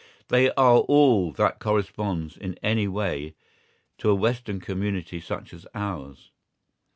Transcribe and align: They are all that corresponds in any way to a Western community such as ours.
They 0.29 0.49
are 0.55 0.77
all 0.79 1.31
that 1.33 1.59
corresponds 1.59 2.35
in 2.35 2.55
any 2.63 2.87
way 2.87 3.35
to 3.99 4.09
a 4.09 4.15
Western 4.15 4.59
community 4.59 5.19
such 5.19 5.53
as 5.53 5.67
ours. 5.75 6.31